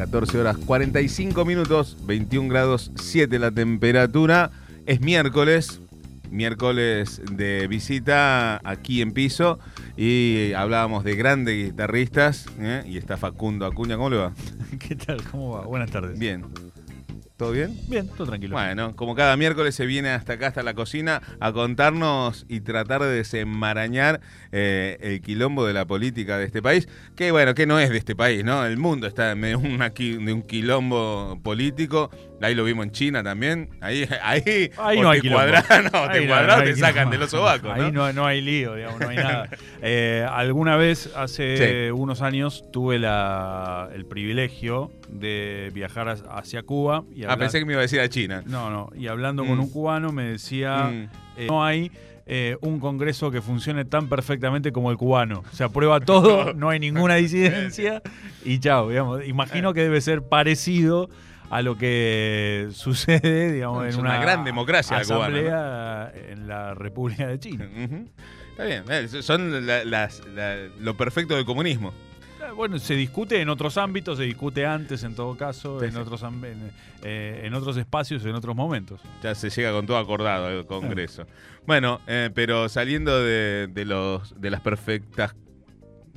14 0.00 0.38
horas 0.38 0.56
45 0.56 1.44
minutos, 1.44 1.98
21 2.06 2.48
grados 2.48 2.90
7 2.94 3.38
la 3.38 3.50
temperatura. 3.50 4.50
Es 4.86 5.02
miércoles, 5.02 5.82
miércoles 6.30 7.20
de 7.32 7.66
visita 7.68 8.60
aquí 8.64 9.02
en 9.02 9.12
piso 9.12 9.58
y 9.98 10.54
hablábamos 10.54 11.04
de 11.04 11.16
grandes 11.16 11.66
guitarristas 11.66 12.46
¿eh? 12.58 12.82
y 12.86 12.96
está 12.96 13.18
Facundo 13.18 13.66
Acuña. 13.66 13.96
¿Cómo 13.96 14.08
le 14.08 14.16
va? 14.16 14.32
¿Qué 14.78 14.96
tal? 14.96 15.22
¿Cómo 15.30 15.50
va? 15.50 15.66
Buenas 15.66 15.90
tardes. 15.90 16.18
Bien. 16.18 16.46
¿Todo 17.40 17.52
bien? 17.52 17.74
Bien, 17.88 18.06
todo 18.06 18.26
tranquilo. 18.26 18.52
Bueno, 18.52 18.94
como 18.94 19.14
cada 19.14 19.34
miércoles 19.34 19.74
se 19.74 19.86
viene 19.86 20.10
hasta 20.10 20.34
acá, 20.34 20.48
hasta 20.48 20.62
la 20.62 20.74
cocina, 20.74 21.22
a 21.40 21.52
contarnos 21.52 22.44
y 22.50 22.60
tratar 22.60 23.00
de 23.00 23.08
desenmarañar 23.08 24.20
eh, 24.52 24.98
el 25.00 25.22
quilombo 25.22 25.64
de 25.64 25.72
la 25.72 25.86
política 25.86 26.36
de 26.36 26.44
este 26.44 26.60
país, 26.60 26.86
que 27.16 27.30
bueno, 27.30 27.54
que 27.54 27.64
no 27.64 27.80
es 27.80 27.88
de 27.88 27.96
este 27.96 28.14
país, 28.14 28.44
¿no? 28.44 28.66
El 28.66 28.76
mundo 28.76 29.06
está 29.06 29.32
en 29.32 29.40
medio 29.40 29.58
de, 29.58 30.18
de 30.18 30.32
un 30.34 30.42
quilombo 30.42 31.40
político 31.42 32.10
Ahí 32.40 32.54
lo 32.54 32.64
vimos 32.64 32.86
en 32.86 32.92
China 32.92 33.22
también. 33.22 33.68
Ahí, 33.80 34.08
ahí, 34.22 34.70
ahí 34.78 35.00
no 35.00 35.10
hay 35.10 35.20
te 35.20 35.30
cuadrás, 35.30 35.68
no, 35.92 36.10
te 36.10 36.26
cuadrás, 36.26 36.64
te 36.64 36.76
sacan 36.76 37.10
de 37.10 37.18
los 37.18 37.30
sobacos. 37.30 37.70
Ahí 37.72 37.92
no, 37.92 38.12
no, 38.12 38.24
hay 38.26 38.40
lío, 38.40 38.74
digamos, 38.74 39.00
no 39.00 39.08
hay 39.08 39.16
nada. 39.16 39.48
Eh, 39.82 40.26
alguna 40.30 40.76
vez, 40.76 41.10
hace 41.16 41.90
unos 41.90 42.20
años, 42.20 42.66
tuve 42.70 42.98
la, 42.98 43.88
el 43.94 44.04
privilegio 44.04 44.90
de 45.08 45.70
viajar 45.72 46.14
hacia 46.30 46.62
Cuba. 46.62 47.04
Y 47.14 47.24
ah, 47.24 47.36
pensé 47.38 47.58
que 47.58 47.64
me 47.64 47.72
iba 47.72 47.80
a 47.80 47.82
decir 47.82 48.00
a 48.00 48.08
China. 48.10 48.42
No, 48.44 48.70
no. 48.70 48.90
Y 48.94 49.06
hablando 49.06 49.44
con 49.44 49.56
mm. 49.56 49.60
un 49.60 49.70
cubano 49.70 50.12
me 50.12 50.24
decía, 50.24 50.84
mm. 50.84 51.08
eh, 51.38 51.46
no 51.48 51.64
hay... 51.64 51.90
Eh, 52.32 52.56
un 52.60 52.78
congreso 52.78 53.32
que 53.32 53.42
funcione 53.42 53.84
tan 53.84 54.08
perfectamente 54.08 54.70
como 54.70 54.92
el 54.92 54.96
cubano. 54.96 55.42
Se 55.52 55.64
aprueba 55.64 55.98
todo, 55.98 56.52
no 56.54 56.68
hay 56.68 56.78
ninguna 56.78 57.16
disidencia 57.16 58.02
y 58.44 58.60
chao, 58.60 58.88
digamos. 58.90 59.26
Imagino 59.26 59.74
que 59.74 59.80
debe 59.80 60.00
ser 60.00 60.22
parecido 60.22 61.10
a 61.50 61.62
lo 61.62 61.76
que 61.76 62.68
sucede, 62.72 63.52
digamos, 63.52 63.92
en 63.92 64.00
una, 64.00 64.18
gran 64.20 64.44
democracia 64.44 64.98
asamblea 64.98 66.12
en 66.14 66.46
la 66.48 66.74
República 66.74 67.26
de 67.26 67.38
China. 67.38 67.68
Está 68.50 68.64
bien, 68.64 68.84
eh, 68.88 69.08
son 69.22 69.66
lo 70.80 70.96
perfecto 70.96 71.34
del 71.34 71.44
comunismo. 71.44 71.92
Eh, 72.40 72.52
bueno, 72.54 72.78
se 72.78 72.94
discute 72.94 73.40
en 73.40 73.48
otros 73.48 73.76
ámbitos, 73.76 74.18
se 74.18 74.24
discute 74.24 74.64
antes 74.64 75.02
en 75.02 75.14
todo 75.14 75.36
caso, 75.36 75.82
en, 75.82 75.96
Otros, 75.96 76.22
eh, 77.02 77.40
en, 77.44 77.54
otros 77.54 77.76
espacios, 77.76 78.24
en 78.24 78.34
otros 78.34 78.54
momentos. 78.54 79.00
Ya 79.22 79.34
se 79.34 79.50
llega 79.50 79.72
con 79.72 79.86
todo 79.86 79.98
acordado 79.98 80.46
al 80.46 80.66
Congreso. 80.66 81.26
Bueno, 81.66 82.00
pero 82.34 82.68
saliendo 82.68 83.22
de, 83.22 83.84
los, 83.84 84.40
de 84.40 84.50
las 84.50 84.60
perfectas 84.60 85.34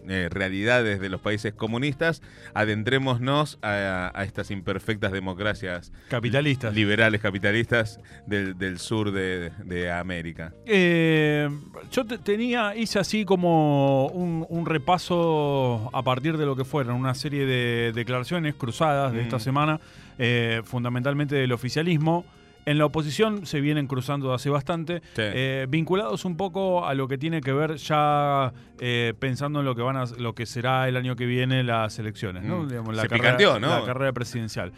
eh, 0.08 0.28
realidades 0.30 1.00
de 1.00 1.10
los 1.10 1.22
países 1.22 1.54
comunistas, 1.54 2.22
adentrémonos 2.54 3.60
a, 3.62 4.12
estas 4.26 4.52
imperfectas 4.52 5.12
democracias 5.12 5.92
capitalistas, 6.10 6.74
liberales 6.74 7.22
capitalistas 7.22 8.00
del, 8.26 8.80
sur 8.80 9.12
de, 9.12 9.92
América. 9.92 10.54
Eh, 10.66 11.50
yo 11.92 12.06
tenía, 12.06 12.76
hice 12.76 13.00
así 13.00 13.26
como 13.26 14.08
un, 14.08 14.66
repaso 14.66 15.90
a 15.94 16.02
partir 16.04 16.38
de 16.38 16.46
lo 16.46 16.56
que 16.56 16.64
fueron 16.64 16.96
una 16.96 17.14
serie 17.14 17.46
de 17.46 17.92
declaraciones 17.94 18.56
cruzadas 18.56 19.14
de 19.14 19.22
esta 19.22 19.40
semana, 19.40 19.80
eh, 20.18 20.62
fundamentalmente 20.64 21.36
del 21.36 21.52
oficialismo 21.52 22.26
en 22.66 22.78
la 22.78 22.86
oposición 22.86 23.46
se 23.46 23.62
vienen 23.62 23.88
cruzando 23.88 24.34
hace 24.34 24.50
bastante, 24.50 25.02
eh, 25.18 25.66
vinculados 25.70 26.26
un 26.26 26.38
poco 26.38 26.86
a 26.86 26.94
lo 26.94 27.08
que 27.08 27.18
tiene 27.18 27.42
que 27.42 27.54
ver 27.54 27.76
ya 27.76 28.54
eh, 28.80 29.14
pensando 29.20 29.60
en 29.60 29.66
lo 29.66 29.76
que 29.76 29.82
van 29.82 29.98
a, 29.98 30.06
lo 30.18 30.34
que 30.34 30.46
será 30.46 30.88
el 30.88 30.98
año 30.98 31.16
que 31.16 31.26
viene 31.26 31.64
las 31.64 32.00
elecciones, 32.00 32.44
¿no? 32.44 32.64
Mm. 32.64 32.92
la, 32.92 33.08
carrera, 33.08 33.60
¿no? 33.60 33.68
la 33.68 33.86
carrera 33.86 34.14
presidencial. 34.14 34.72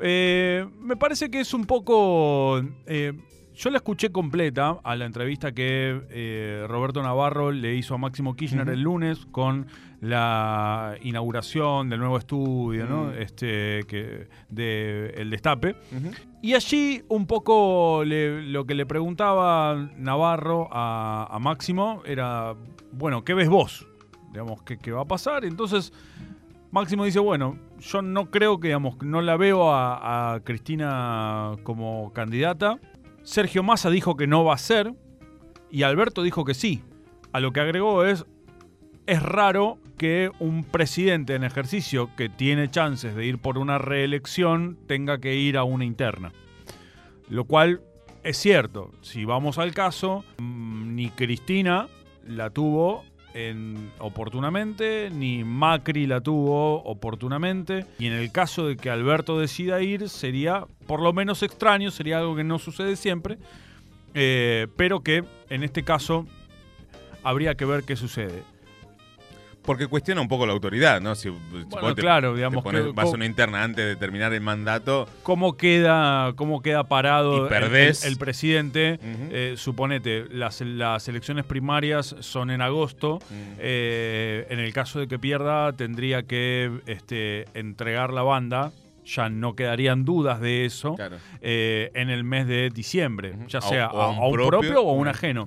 Eh, 0.00 0.66
me 0.80 0.96
parece 0.96 1.30
que 1.30 1.40
es 1.40 1.54
un 1.54 1.64
poco 1.64 2.62
yo 3.54 3.70
la 3.70 3.78
escuché 3.78 4.10
completa 4.10 4.78
a 4.82 4.96
la 4.96 5.04
entrevista 5.04 5.52
que 5.52 6.00
eh, 6.10 6.64
Roberto 6.68 7.02
Navarro 7.02 7.50
le 7.50 7.74
hizo 7.74 7.94
a 7.94 7.98
Máximo 7.98 8.34
Kirchner 8.34 8.68
el 8.70 8.80
lunes 8.80 9.26
con 9.30 9.66
la 10.00 10.96
inauguración 11.02 11.88
del 11.88 12.00
nuevo 12.00 12.18
estudio, 12.18 12.86
¿no? 12.86 13.04
Mm. 13.04 13.14
Este, 13.18 13.84
que, 13.86 14.28
de 14.48 15.10
El 15.16 15.30
Destape. 15.30 15.76
Y 16.40 16.54
allí 16.54 17.02
un 17.08 17.26
poco 17.26 18.02
lo 18.04 18.66
que 18.66 18.74
le 18.74 18.86
preguntaba 18.86 19.90
Navarro 19.96 20.68
a, 20.72 21.38
Máximo 21.40 22.02
era, 22.06 22.54
bueno, 22.92 23.22
¿qué 23.22 23.34
ves 23.34 23.48
vos? 23.48 23.86
Digamos, 24.32 24.62
¿qué, 24.62 24.78
¿qué, 24.78 24.92
va 24.92 25.02
a 25.02 25.06
pasar? 25.06 25.44
Entonces, 25.44 25.92
Máximo 26.70 27.04
dice, 27.04 27.18
bueno, 27.18 27.58
yo 27.80 28.00
no 28.00 28.30
creo 28.30 28.58
que, 28.58 28.68
digamos, 28.68 28.96
no 29.02 29.20
la 29.20 29.36
veo 29.36 29.72
a 29.72 30.40
Cristina 30.42 31.52
como 31.64 32.12
candidata 32.14 32.80
Sergio 33.24 33.62
Massa 33.62 33.90
dijo 33.90 34.16
que 34.16 34.26
no 34.26 34.44
va 34.44 34.54
a 34.54 34.58
ser 34.58 34.94
y 35.70 35.84
Alberto 35.84 36.22
dijo 36.22 36.44
que 36.44 36.54
sí. 36.54 36.82
A 37.32 37.40
lo 37.40 37.52
que 37.52 37.60
agregó 37.60 38.04
es, 38.04 38.26
es 39.06 39.22
raro 39.22 39.78
que 39.96 40.30
un 40.38 40.64
presidente 40.64 41.34
en 41.34 41.44
ejercicio 41.44 42.10
que 42.16 42.28
tiene 42.28 42.70
chances 42.70 43.14
de 43.14 43.24
ir 43.24 43.38
por 43.38 43.58
una 43.58 43.78
reelección 43.78 44.78
tenga 44.86 45.18
que 45.18 45.36
ir 45.36 45.56
a 45.56 45.64
una 45.64 45.84
interna. 45.84 46.32
Lo 47.28 47.44
cual 47.44 47.80
es 48.22 48.36
cierto, 48.36 48.90
si 49.00 49.24
vamos 49.24 49.58
al 49.58 49.72
caso, 49.72 50.24
mm, 50.38 50.94
ni 50.94 51.08
Cristina 51.10 51.88
la 52.26 52.50
tuvo 52.50 53.04
en, 53.34 53.90
oportunamente, 53.98 55.10
ni 55.10 55.44
Macri 55.44 56.06
la 56.06 56.20
tuvo 56.20 56.82
oportunamente. 56.82 57.86
Y 57.98 58.06
en 58.06 58.12
el 58.12 58.30
caso 58.32 58.66
de 58.66 58.76
que 58.76 58.90
Alberto 58.90 59.38
decida 59.38 59.80
ir, 59.82 60.08
sería 60.08 60.66
por 60.86 61.00
lo 61.00 61.12
menos 61.12 61.42
extraño, 61.42 61.90
sería 61.90 62.18
algo 62.18 62.36
que 62.36 62.44
no 62.44 62.58
sucede 62.58 62.96
siempre, 62.96 63.38
eh, 64.14 64.66
pero 64.76 65.00
que 65.00 65.24
en 65.48 65.62
este 65.62 65.82
caso 65.82 66.26
habría 67.22 67.54
que 67.54 67.64
ver 67.64 67.84
qué 67.84 67.96
sucede. 67.96 68.42
Porque 69.64 69.86
cuestiona 69.86 70.20
un 70.20 70.28
poco 70.28 70.46
la 70.46 70.52
autoridad, 70.52 71.00
¿no? 71.00 71.14
Si, 71.14 71.30
claro, 71.96 72.34
digamos 72.34 72.64
que, 72.64 72.80
vas 72.92 73.06
a 73.06 73.10
una 73.10 73.26
interna 73.26 73.62
antes 73.62 73.84
de 73.86 73.96
terminar 73.96 74.32
el 74.32 74.40
mandato. 74.40 75.08
¿Cómo 75.22 75.56
queda, 75.56 76.32
cómo 76.36 76.62
queda 76.62 76.84
parado 76.84 77.48
el, 77.48 78.16
presidente? 78.18 78.98
Eh, 79.02 79.54
suponete, 79.56 80.26
las, 80.30 80.60
las, 80.62 81.08
elecciones 81.08 81.44
primarias 81.44 82.16
son 82.20 82.50
en 82.50 82.60
agosto. 82.60 83.20
Eh, 83.58 84.46
en 84.50 84.58
el 84.58 84.72
caso 84.72 84.98
de 84.98 85.08
que 85.08 85.18
pierda, 85.18 85.72
tendría 85.72 86.24
que 86.24 86.80
este, 86.86 87.46
entregar 87.54 88.12
la 88.12 88.22
banda 88.22 88.72
ya 89.04 89.28
no 89.28 89.54
quedarían 89.54 90.04
dudas 90.04 90.40
de 90.40 90.64
eso 90.64 90.96
eh, 91.40 91.90
en 91.94 92.10
el 92.10 92.24
mes 92.24 92.46
de 92.46 92.70
diciembre, 92.70 93.34
ya 93.48 93.60
sea 93.60 93.86
a, 93.86 94.08
un, 94.08 94.32
propio, 94.34 94.82
o 94.82 94.90
a 94.90 94.94
un 94.94 95.08
ajeno. 95.08 95.46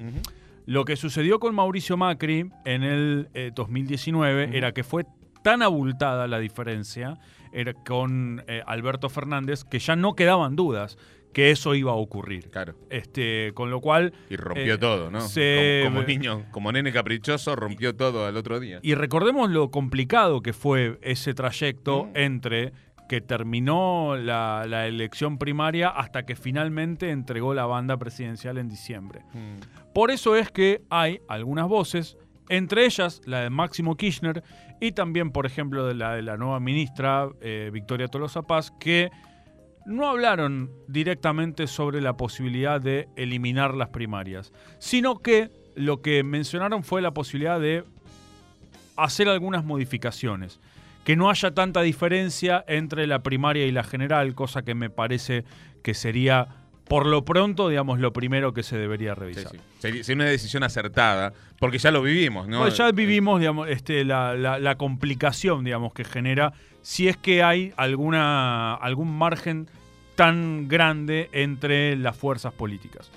Lo 0.66 0.86
que 0.86 0.96
sucedió 0.96 1.40
con 1.40 1.54
Mauricio 1.54 1.98
Macri 1.98 2.50
en 2.66 2.84
el 2.84 3.30
2019 3.54 4.44
eh, 4.44 4.50
era 4.54 4.72
que 4.72 4.84
fue 4.84 5.06
tan 5.44 5.62
abultada 5.62 6.28
la 6.28 6.40
diferencia 6.40 7.20
era 7.54 7.74
con 7.74 8.44
eh, 8.48 8.62
Alberto 8.66 9.10
Fernández 9.10 9.64
que 9.64 9.80
ya 9.80 9.96
no 9.96 10.16
quedaban 10.16 10.56
dudas 10.56 10.98
que 11.34 11.52
eso 11.52 11.76
iba 11.76 11.92
a 11.92 11.96
ocurrir. 11.96 12.50
Claro. 12.50 12.76
Este, 12.90 13.52
con 13.54 13.70
lo 13.70 13.82
cual. 13.82 14.14
Y 14.30 14.38
rompió 14.38 14.76
eh, 14.76 14.78
todo, 14.78 15.12
¿no? 15.12 15.20
como, 15.20 16.04
niño, 16.04 16.46
como 16.52 16.72
nene 16.72 16.94
caprichoso, 16.94 17.58
rompió 17.58 17.94
todo 17.94 18.26
al 18.26 18.38
otro 18.38 18.62
día. 18.62 18.80
Y 18.82 18.96
recordemos 18.96 19.50
lo 19.52 19.70
complicado 19.70 20.42
que 20.42 20.54
fue 20.54 20.98
ese 21.02 21.34
trayecto 21.34 22.10
entre 22.14 22.72
que 23.08 23.22
terminó 23.22 24.16
la, 24.16 24.64
elección 24.88 25.38
primaria 25.38 25.90
hasta 25.90 26.26
que 26.26 26.36
finalmente 26.36 27.12
entregó 27.12 27.54
la 27.54 27.66
banda 27.66 27.98
presidencial 27.98 28.58
en 28.58 28.70
diciembre. 28.70 29.22
Mm. 29.34 29.94
Por 29.94 30.12
eso 30.12 30.36
es 30.36 30.52
que 30.52 30.82
hay 30.90 31.22
algunas 31.28 31.68
voces, 31.68 32.18
entre 32.50 32.86
ellas 32.86 33.22
la 33.26 33.42
de 33.42 33.50
Máximo 33.50 33.96
Kirchner 33.96 34.44
y 34.80 34.92
también, 34.92 35.32
por 35.32 35.46
ejemplo, 35.46 35.86
de 35.86 35.94
la 35.94 36.16
de 36.16 36.22
la 36.22 36.38
nueva 36.38 36.60
ministra 36.60 37.30
eh, 37.42 37.70
Victoria 37.72 38.08
Tolosa 38.08 38.42
Paz, 38.42 38.72
que 38.80 39.10
no 39.86 40.08
hablaron 40.08 40.72
directamente 40.88 41.68
sobre 41.68 42.02
la 42.02 42.18
posibilidad 42.18 42.82
de 42.82 43.08
eliminar 43.16 43.76
las 43.76 43.90
primarias, 43.90 44.52
sino 44.80 45.20
que 45.20 45.50
lo 45.76 46.02
que 46.02 46.24
mencionaron 46.24 46.84
fue 46.84 47.02
la 47.02 47.12
posibilidad 47.12 47.60
de 47.60 47.84
hacer 48.96 49.30
algunas 49.30 49.64
modificaciones 49.64 50.60
que 51.06 51.16
no 51.16 51.30
haya 51.30 51.52
tanta 51.52 51.84
diferencia 51.84 52.66
entre 52.68 53.08
la 53.08 53.20
primaria 53.20 53.66
y 53.66 53.72
la 53.72 53.84
general, 53.84 54.34
cosa 54.34 54.64
que 54.64 54.74
me 54.74 54.90
parece 54.90 55.46
que 55.84 55.94
sería 55.94 56.48
por 56.88 57.06
lo 57.06 57.24
pronto, 57.24 57.70
digamos, 57.70 58.00
lo 58.00 58.12
primero 58.12 58.54
que 58.54 58.64
se 58.64 58.78
debería 58.78 59.16
revisar. 59.16 59.52
Sería 59.80 60.04
una 60.16 60.26
decisión 60.26 60.64
acertada, 60.64 61.32
porque 61.60 61.78
ya 61.78 61.92
lo 61.92 62.02
vivimos, 62.02 62.48
¿no? 62.48 62.60
Pues 62.60 62.76
ya 62.76 62.92
vivimos, 62.92 63.40
digamos, 63.40 63.70
este, 63.70 64.04
la, 64.04 64.76
complicación, 64.78 65.64
digamos, 65.64 65.94
que 65.94 66.04
genera 66.04 66.54
si 66.82 67.08
es 67.08 67.18
que 67.18 67.44
hay 67.44 67.72
alguna, 67.78 68.74
algún 68.74 69.16
margen 69.16 69.68
tan 70.16 70.68
grande 70.68 71.30
entre 71.34 71.96
las 71.98 72.16
fuerzas 72.18 72.52
políticas. 72.52 73.12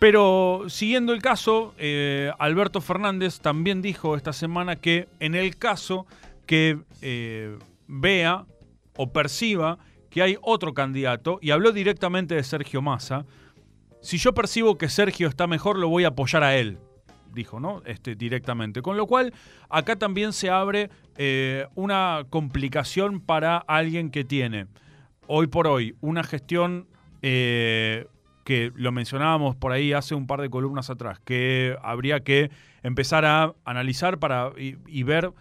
Pero 0.00 0.64
siguiendo 0.68 1.12
el 1.12 1.22
caso, 1.22 1.74
eh, 1.78 2.32
Alberto 2.38 2.80
Fernández 2.80 3.40
también 3.40 3.82
dijo 3.82 4.16
esta 4.16 4.32
semana 4.32 4.76
que 4.76 5.08
en 5.18 5.34
el 5.34 5.56
caso 5.56 6.06
que 6.48 6.80
eh, 7.02 7.56
vea 7.86 8.46
o 8.96 9.12
perciba 9.12 9.78
que 10.10 10.22
hay 10.22 10.36
otro 10.42 10.72
candidato, 10.74 11.38
y 11.42 11.50
habló 11.50 11.70
directamente 11.70 12.34
de 12.34 12.42
Sergio 12.42 12.80
Massa. 12.80 13.26
Si 14.00 14.16
yo 14.16 14.32
percibo 14.32 14.78
que 14.78 14.88
Sergio 14.88 15.28
está 15.28 15.46
mejor, 15.46 15.78
lo 15.78 15.88
voy 15.88 16.04
a 16.04 16.08
apoyar 16.08 16.42
a 16.42 16.56
él, 16.56 16.78
dijo, 17.34 17.60
¿no? 17.60 17.82
Este, 17.84 18.14
directamente. 18.16 18.80
Con 18.80 18.96
lo 18.96 19.06
cual, 19.06 19.34
acá 19.68 19.96
también 19.96 20.32
se 20.32 20.48
abre 20.48 20.90
eh, 21.16 21.66
una 21.74 22.24
complicación 22.30 23.20
para 23.20 23.58
alguien 23.58 24.10
que 24.10 24.24
tiene, 24.24 24.66
hoy 25.26 25.46
por 25.46 25.66
hoy, 25.66 25.94
una 26.00 26.24
gestión 26.24 26.88
eh, 27.20 28.06
que 28.44 28.72
lo 28.74 28.90
mencionábamos 28.92 29.54
por 29.56 29.72
ahí 29.72 29.92
hace 29.92 30.14
un 30.14 30.26
par 30.26 30.40
de 30.40 30.48
columnas 30.48 30.88
atrás, 30.88 31.20
que 31.22 31.76
habría 31.82 32.20
que 32.20 32.50
empezar 32.82 33.26
a 33.26 33.52
analizar 33.66 34.18
para, 34.18 34.52
y, 34.56 35.02
ver 35.02 35.32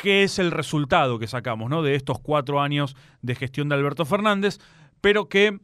qué 0.00 0.22
es 0.22 0.38
el 0.38 0.50
resultado 0.50 1.18
que 1.18 1.26
sacamos 1.26 1.68
¿no? 1.68 1.82
de 1.82 1.94
estos 1.94 2.18
cuatro 2.20 2.60
años 2.60 2.96
de 3.20 3.34
gestión 3.34 3.68
de 3.68 3.74
Alberto 3.74 4.04
Fernández, 4.04 4.58
pero 5.00 5.28
que 5.28 5.60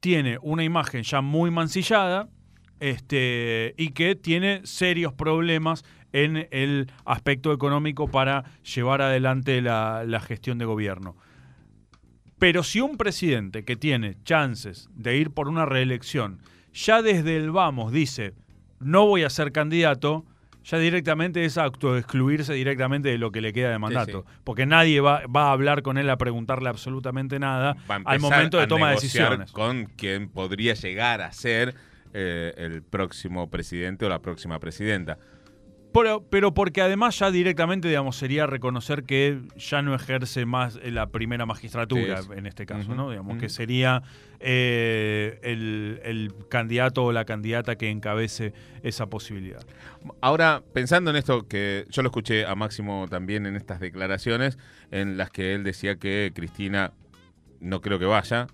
tiene 0.00 0.38
una 0.42 0.64
imagen 0.64 1.02
ya 1.02 1.20
muy 1.20 1.50
mancillada 1.50 2.28
este, 2.80 3.74
y 3.76 3.90
que 3.90 4.16
tiene 4.16 4.62
serios 4.64 5.12
problemas 5.12 5.84
en 6.12 6.48
el 6.50 6.90
aspecto 7.04 7.52
económico 7.52 8.08
para 8.08 8.44
llevar 8.62 9.02
adelante 9.02 9.60
la, 9.60 10.04
la 10.04 10.20
gestión 10.20 10.58
de 10.58 10.64
gobierno. 10.64 11.16
Pero 12.38 12.62
si 12.62 12.80
un 12.80 12.96
presidente 12.96 13.64
que 13.64 13.76
tiene 13.76 14.16
chances 14.24 14.88
de 14.94 15.16
ir 15.16 15.30
por 15.30 15.48
una 15.48 15.66
reelección 15.66 16.40
ya 16.72 17.02
desde 17.02 17.36
el 17.36 17.50
vamos 17.50 17.92
dice 17.92 18.34
no 18.80 19.06
voy 19.06 19.24
a 19.24 19.30
ser 19.30 19.50
candidato, 19.52 20.24
ya 20.68 20.78
directamente 20.78 21.44
es 21.44 21.56
autoexcluirse 21.56 22.52
directamente 22.52 23.08
de 23.08 23.16
lo 23.16 23.32
que 23.32 23.40
le 23.40 23.52
queda 23.54 23.70
de 23.70 23.78
mandato. 23.78 24.26
Porque 24.44 24.66
nadie 24.66 25.00
va, 25.00 25.22
va, 25.26 25.48
a 25.48 25.52
hablar 25.52 25.82
con 25.82 25.96
él 25.96 26.10
a 26.10 26.18
preguntarle 26.18 26.68
absolutamente 26.68 27.38
nada 27.38 27.76
al 28.04 28.20
momento 28.20 28.58
de 28.58 28.66
toma 28.66 28.88
de 28.88 28.96
decisiones. 28.96 29.50
Con 29.52 29.86
quien 29.86 30.28
podría 30.28 30.74
llegar 30.74 31.22
a 31.22 31.32
ser 31.32 31.74
eh, 32.12 32.52
el 32.58 32.82
próximo 32.82 33.48
presidente 33.48 34.04
o 34.04 34.08
la 34.10 34.20
próxima 34.20 34.58
presidenta. 34.58 35.18
Pero, 35.92 36.22
pero, 36.28 36.52
porque 36.52 36.82
además 36.82 37.18
ya 37.18 37.30
directamente, 37.30 37.88
digamos, 37.88 38.16
sería 38.16 38.46
reconocer 38.46 39.04
que 39.04 39.40
ya 39.56 39.82
no 39.82 39.94
ejerce 39.94 40.44
más 40.44 40.78
la 40.84 41.08
primera 41.08 41.46
magistratura 41.46 42.20
en 42.36 42.46
este 42.46 42.66
caso, 42.66 42.94
¿no? 42.94 43.10
Digamos, 43.10 43.38
que 43.38 43.48
sería 43.48 44.02
eh, 44.40 45.38
el, 45.42 46.32
candidato 46.48 47.04
o 47.04 47.12
la 47.12 47.24
candidata 47.24 47.76
que 47.76 47.90
encabece 47.90 48.52
esa 48.82 49.06
posibilidad. 49.06 49.64
Ahora, 50.20 50.62
pensando 50.72 51.10
en 51.10 51.16
esto, 51.16 51.48
que 51.48 51.86
yo 51.90 52.02
lo 52.02 52.08
escuché 52.08 52.46
a 52.46 52.54
Máximo 52.54 53.06
también 53.08 53.46
en 53.46 53.56
estas 53.56 53.80
declaraciones, 53.80 54.58
en 54.90 55.16
las 55.16 55.30
que 55.30 55.54
él 55.54 55.64
decía 55.64 55.96
que 55.96 56.32
Cristina 56.34 56.92
no 57.60 57.80
creo 57.80 57.98
que 57.98 58.06
vaya. 58.06 58.46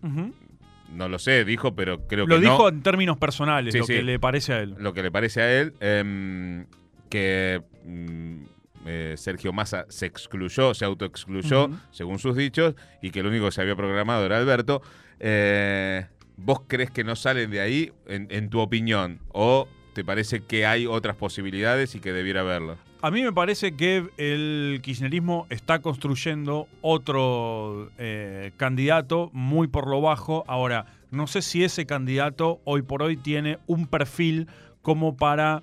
No 0.93 1.09
lo 1.09 1.19
sé, 1.19 1.45
dijo, 1.45 1.75
pero 1.75 2.07
creo 2.07 2.27
que 2.27 2.35
Lo 2.35 2.41
dijo 2.41 2.69
en 2.69 2.83
términos 2.83 3.17
personales, 3.17 3.75
lo 3.75 3.87
que 3.87 4.03
le 4.03 4.19
parece 4.21 4.53
a 4.53 4.61
él. 4.61 4.77
Lo 4.79 4.95
que 4.95 5.03
le 5.03 5.11
parece 5.11 5.43
a 5.43 5.61
él. 5.61 5.75
Em, 5.81 6.67
que 7.09 7.63
mm, 7.85 8.43
eh, 8.87 9.15
Sergio 9.17 9.53
Massa 9.53 9.87
se 9.89 10.07
excluyó, 10.07 10.75
se 10.75 10.85
autoexcluyó, 10.85 11.71
según 11.91 12.19
sus 12.19 12.37
dichos, 12.37 12.75
y 13.01 13.11
que 13.11 13.21
el 13.21 13.27
único 13.27 13.47
que 13.47 13.53
se 13.53 13.63
había 13.63 13.77
programado 13.77 14.27
era 14.27 14.39
Alberto. 14.39 14.83
Eh, 15.21 16.07
¿Vos 16.37 16.63
crees 16.67 16.91
que 16.91 17.05
no 17.05 17.17
salen 17.17 17.51
de 17.51 17.61
ahí, 17.61 17.93
en, 18.07 18.51
tu 18.51 18.61
opinión? 18.61 19.21
¿O 19.29 19.69
te 19.95 20.05
parece 20.05 20.41
que 20.41 20.67
hay 20.67 20.87
otras 20.87 21.17
posibilidades 21.17 21.95
y 21.95 22.01
que 22.01 22.13
debiera 22.13 22.41
haberlo? 22.41 22.77
A 23.03 23.11
mí 23.11 23.23
me 23.23 23.33
parece 23.33 23.77
que 23.77 24.09
el 24.17 24.81
kirchnerismo 24.83 25.47
está 25.51 25.81
construyendo 25.81 26.67
otro 26.81 27.91
eh, 27.99 28.51
candidato 28.57 29.31
muy 29.33 29.69
por 29.69 29.87
lo 29.87 30.01
bajo. 30.01 30.45
Ahora, 30.49 30.87
no 31.11 31.27
sé 31.27 31.43
si 31.43 31.63
ese 31.63 31.87
candidato 31.87 32.61
hoy 32.65 32.83
por 32.83 33.03
hoy 33.03 33.17
tiene 33.17 33.59
un 33.67 33.87
perfil 33.87 34.49
como 34.83 35.17
para 35.17 35.63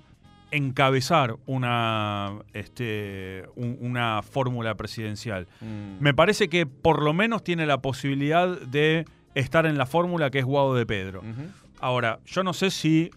encabezar 0.52 1.36
una, 1.46 2.34
este, 2.52 3.44
una 3.56 4.22
fórmula 4.22 4.76
presidencial. 4.76 5.48
Mm. 5.60 6.00
Me 6.00 6.14
parece 6.14 6.48
que 6.48 6.66
por 6.66 7.02
lo 7.02 7.12
menos 7.12 7.42
tiene 7.42 7.66
la 7.66 7.82
posibilidad 7.82 8.60
de 8.60 9.06
estar 9.34 9.66
en 9.66 9.78
la 9.78 9.86
fórmula 9.86 10.30
que 10.30 10.38
es 10.38 10.44
Guado 10.44 10.74
de 10.74 10.86
Pedro. 10.86 11.22
Ahora, 11.80 12.20
yo 12.26 12.44
no 12.44 12.52
sé 12.52 12.70
si 12.70 13.10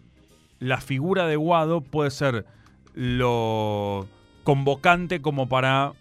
la 0.60 0.80
figura 0.82 1.28
de 1.28 1.36
Guado 1.36 1.82
puede 1.82 2.10
ser 2.10 2.46
lo 2.94 4.08
convocante 4.44 5.22
como 5.22 5.48
para 5.50 5.94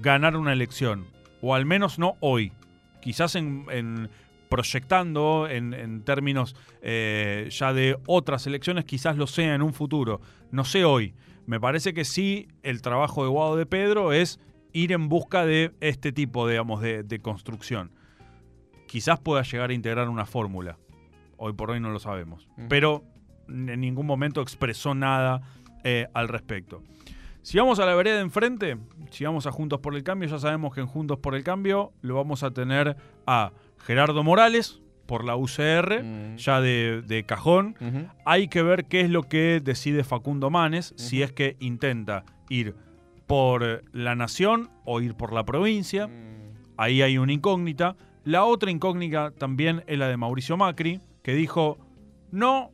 ganar 0.00 0.36
una 0.36 0.52
elección, 0.52 1.06
o 1.40 1.54
al 1.54 1.64
menos 1.66 1.98
no 1.98 2.16
hoy. 2.20 2.52
Quizás 3.00 3.34
en 3.34 4.08
proyectando 4.52 5.48
en, 5.48 6.02
términos 6.04 6.54
eh, 6.82 7.48
ya 7.50 7.72
de 7.72 7.96
otras 8.06 8.46
elecciones, 8.46 8.84
quizás 8.84 9.16
lo 9.16 9.26
sea 9.26 9.54
en 9.54 9.62
un 9.62 9.72
futuro. 9.72 10.20
No 10.50 10.66
sé 10.66 10.84
hoy. 10.84 11.14
Me 11.46 11.58
parece 11.58 11.94
que 11.94 12.04
sí, 12.04 12.48
el 12.62 12.82
trabajo 12.82 13.22
de 13.22 13.30
Guado 13.30 13.56
de 13.56 13.64
Pedro 13.64 14.12
es 14.12 14.38
ir 14.74 14.92
en 14.92 15.08
busca 15.08 15.46
de 15.46 15.72
este 15.80 16.12
tipo, 16.12 16.46
digamos, 16.46 16.82
de, 16.82 17.18
construcción. 17.22 17.92
Quizás 18.86 19.18
pueda 19.20 19.40
llegar 19.40 19.70
a 19.70 19.72
integrar 19.72 20.10
una 20.10 20.26
fórmula. 20.26 20.76
Hoy 21.38 21.54
por 21.54 21.70
hoy 21.70 21.80
no 21.80 21.88
lo 21.88 21.98
sabemos. 21.98 22.46
Pero 22.68 23.04
en 23.48 23.80
ningún 23.80 24.04
momento 24.04 24.42
expresó 24.42 24.94
nada 24.94 25.40
eh, 25.82 26.08
al 26.12 26.28
respecto. 26.28 26.82
Si 27.40 27.56
vamos 27.56 27.78
a 27.78 27.86
la 27.86 27.94
vereda 27.94 28.16
de 28.16 28.20
enfrente, 28.20 28.76
si 29.10 29.24
vamos 29.24 29.46
a 29.46 29.50
Juntos 29.50 29.80
por 29.80 29.96
el 29.96 30.04
Cambio, 30.04 30.28
ya 30.28 30.38
sabemos 30.38 30.74
que 30.74 30.80
en 30.80 30.86
Juntos 30.86 31.18
por 31.20 31.34
el 31.34 31.42
Cambio 31.42 31.94
lo 32.02 32.16
vamos 32.16 32.42
a 32.42 32.50
tener 32.50 32.98
a 33.26 33.52
Gerardo 33.84 34.22
Morales 34.22 34.80
por 35.06 35.24
la 35.24 35.36
UCR, 35.36 36.02
mm. 36.02 36.36
ya 36.36 36.60
de, 36.60 37.24
cajón. 37.26 37.76
Hay 38.24 38.48
que 38.48 38.62
ver 38.62 38.86
qué 38.86 39.02
es 39.02 39.10
lo 39.10 39.24
que 39.24 39.60
decide 39.62 40.04
Facundo 40.04 40.50
Manes, 40.50 40.94
si 40.96 41.22
es 41.22 41.32
que 41.32 41.56
intenta 41.60 42.24
ir 42.48 42.74
por 43.26 43.84
la 43.92 44.14
nación 44.14 44.70
o 44.84 45.00
ir 45.00 45.14
por 45.14 45.32
la 45.32 45.44
provincia. 45.44 46.06
Mm. 46.06 46.52
Ahí 46.76 47.02
hay 47.02 47.18
una 47.18 47.32
incógnita. 47.32 47.96
La 48.24 48.44
otra 48.44 48.70
incógnita 48.70 49.32
también 49.32 49.84
es 49.86 49.98
la 49.98 50.08
de 50.08 50.16
Mauricio 50.16 50.56
Macri, 50.56 51.00
que 51.22 51.34
dijo, 51.34 51.78
no, 52.30 52.72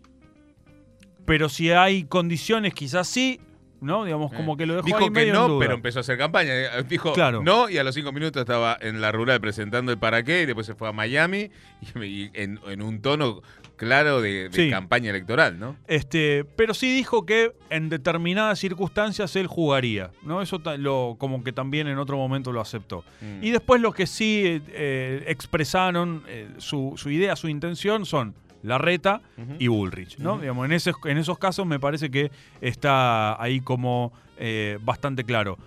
pero 1.25 1.49
si 1.49 1.71
hay 1.71 2.05
condiciones 2.05 2.75
quizás 2.75 3.09
sí, 3.09 3.41
¿no? 3.81 4.05
Digamos, 4.05 4.33
como 4.33 4.57
que 4.57 4.67
lo 4.67 4.75
dejó 4.75 4.87
Dijo 4.87 5.13
que 5.13 5.33
no, 5.33 5.59
pero 5.59 5.75
empezó 5.75 5.99
a 5.99 6.01
hacer 6.01 6.19
campaña. 6.19 6.53
Dijo 6.89 7.15
no 7.43 7.69
y 7.69 7.79
a 7.79 7.85
los 7.85 7.95
cinco 7.95 8.13
minutos 8.13 8.41
estaba 8.41 8.77
en 8.81 9.01
la 9.01 9.13
rural 9.13 9.41
presentando 9.41 9.93
el 9.93 9.99
para 9.99 10.23
qué 10.23 10.43
y 10.43 10.47
después 10.47 10.67
se 10.67 10.75
fue 10.75 10.89
a 10.89 10.93
Miami 10.93 11.51
y, 11.95 12.31
en, 12.35 12.59
un 12.83 13.01
tono 13.01 13.43
claro 13.77 14.21
de, 14.21 14.51
campaña 14.71 15.11
electoral, 15.11 15.59
¿no? 15.59 15.77
Este, 15.87 16.45
pero 16.57 16.75
sí 16.75 16.93
dijo 16.93 17.25
que 17.25 17.53
en 17.71 17.89
determinadas 17.89 18.59
circunstancias 18.59 19.37
él 19.37 19.47
jugaría, 19.47 20.11
¿no? 20.23 20.43
Eso 20.43 20.61
lo, 20.79 21.17
como 21.19 21.45
que 21.45 21.53
también 21.53 21.87
en 21.87 21.99
otro 21.99 22.17
momento 22.17 22.53
lo 22.53 22.61
aceptó. 22.61 23.05
Mm. 23.21 23.45
Y 23.45 23.51
después 23.51 23.81
los 23.81 23.95
que 23.95 24.07
sí 24.07 24.61
eh, 24.69 25.25
expresaron 25.27 26.25
eh, 26.27 26.49
su, 26.59 26.95
su 26.97 27.11
idea, 27.11 27.37
su 27.37 27.49
intención 27.49 28.05
son 28.05 28.35
Larreta 28.63 29.23
y 29.59 29.69
Bullrich. 29.69 30.19
¿no? 30.19 30.39
Digamos, 30.39 30.67
en, 30.67 30.73
esos, 30.73 30.97
en 31.05 31.19
esos 31.19 31.39
casos 31.39 31.67
me 31.67 31.79
parece 31.79 32.11
que 32.11 32.31
está 32.61 33.41
ahí 33.43 33.61
como 33.61 34.13
eh, 34.39 34.79
bastante 34.83 35.25
claro. 35.25 35.59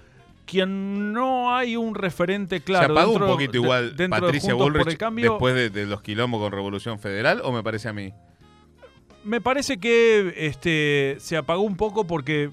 Quien 0.46 1.14
no 1.14 1.56
hay 1.56 1.78
un 1.78 1.96
referente 1.96 2.62
claro. 2.62 2.88
¿Se 2.88 2.92
apagó 2.92 3.14
un 3.14 3.20
poquito 3.20 3.58
igual 3.58 3.96
Patricia 4.10 4.54
Bullrich 4.54 4.98
después 4.98 5.74
de, 5.74 5.86
los 5.86 6.02
quilombos 6.02 6.42
con 6.42 6.52
Revolución 6.52 7.00
Federal 7.00 7.42
o 7.44 7.52
me 7.52 7.64
parece 7.64 7.88
a 7.88 7.94
mí? 7.94 8.14
Me 9.24 9.40
parece 9.40 9.78
que 9.78 10.34
este, 10.36 11.16
se 11.20 11.38
apagó 11.38 11.62
un 11.62 11.78
poco 11.78 12.06
porque 12.06 12.50